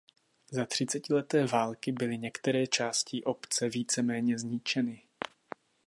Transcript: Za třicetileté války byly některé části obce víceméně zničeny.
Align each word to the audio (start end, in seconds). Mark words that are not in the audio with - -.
Za 0.51 0.65
třicetileté 0.65 1.45
války 1.45 1.91
byly 1.91 2.17
některé 2.17 2.67
části 2.67 3.23
obce 3.23 3.69
víceméně 3.69 4.39
zničeny. 4.39 5.01